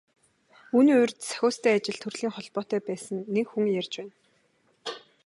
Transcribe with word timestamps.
Үүний 0.75 0.97
урьд 1.01 1.19
Сахиустай 1.29 1.73
ажил 1.77 1.97
төрлийн 2.01 2.33
холбоотой 2.35 2.79
байсан 2.87 3.17
нэг 3.35 3.45
хүн 3.49 3.65
ярьж 3.79 3.93
байна. 3.99 4.13